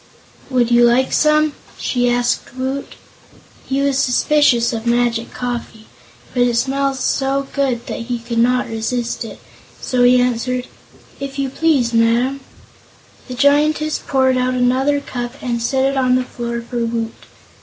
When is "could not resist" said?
8.17-9.23